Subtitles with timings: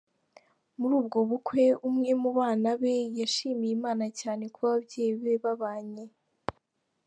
[0.79, 6.03] Muri ubwo bukwe, umwe mu bana be yashimiye Imana cyane kuba ababyeyi be babanye.